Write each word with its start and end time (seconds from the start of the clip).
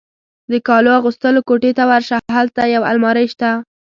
د 0.51 0.53
کالو 0.67 0.89
اغوستلو 0.99 1.39
کوټې 1.49 1.71
ته 1.77 1.83
ورشه، 1.91 2.17
هلته 2.37 2.61
یو 2.75 2.83
المارۍ 2.91 3.25
شته. 3.33 3.49